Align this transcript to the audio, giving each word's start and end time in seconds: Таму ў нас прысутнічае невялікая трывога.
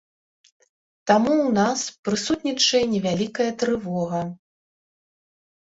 Таму 1.11 1.33
ў 1.41 1.49
нас 1.59 1.79
прысутнічае 2.09 2.81
невялікая 2.95 3.51
трывога. 3.65 4.21